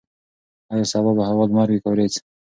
ایا 0.71 0.85
سبا 0.93 1.11
به 1.17 1.23
هوا 1.29 1.43
لمر 1.49 1.67
وي 1.69 1.79
که 1.83 1.87
وریځ؟ 1.89 2.13